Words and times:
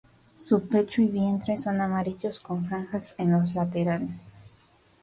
Su 0.43 0.67
pecho 0.67 1.03
y 1.03 1.09
vientre 1.09 1.57
son 1.59 1.79
amarillos 1.79 2.39
con 2.39 2.65
franjas 2.65 3.13
en 3.19 3.33
los 3.33 3.53
laterales. 3.53 4.33